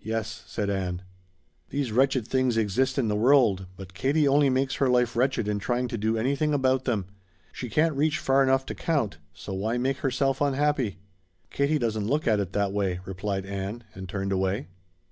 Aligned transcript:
"Yes," 0.00 0.42
said 0.48 0.68
Ann. 0.68 1.02
"These 1.68 1.92
wretched 1.92 2.26
things 2.26 2.56
exist 2.56 2.98
in 2.98 3.06
the 3.06 3.14
world, 3.14 3.66
but 3.76 3.94
Katie 3.94 4.26
only 4.26 4.50
makes 4.50 4.74
her 4.74 4.86
own 4.88 4.92
life 4.94 5.14
wretched 5.14 5.46
in 5.46 5.60
trying 5.60 5.86
to 5.86 5.96
do 5.96 6.18
anything 6.18 6.52
about 6.52 6.86
them. 6.86 7.06
She 7.52 7.70
can't 7.70 7.94
reach 7.94 8.18
far 8.18 8.42
enough 8.42 8.66
to 8.66 8.74
count, 8.74 9.18
so 9.32 9.54
why 9.54 9.78
make 9.78 9.98
herself 9.98 10.40
unhappy?" 10.40 10.98
"Katie 11.50 11.78
doesn't 11.78 12.08
look 12.08 12.26
at 12.26 12.40
it 12.40 12.52
that 12.52 12.72
way," 12.72 12.98
replied 13.04 13.46
Ann, 13.46 13.84
and 13.94 14.08
turned 14.08 14.32
away. 14.32 14.66